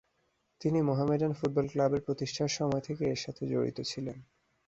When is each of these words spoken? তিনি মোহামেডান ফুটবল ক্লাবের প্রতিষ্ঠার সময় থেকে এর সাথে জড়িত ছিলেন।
তিনি 0.61 0.79
মোহামেডান 0.81 1.31
ফুটবল 1.33 1.65
ক্লাবের 1.71 2.01
প্রতিষ্ঠার 2.01 2.51
সময় 2.57 2.83
থেকে 2.87 3.03
এর 3.05 3.19
সাথে 3.25 3.43
জড়িত 3.47 3.77
ছিলেন। 3.81 4.17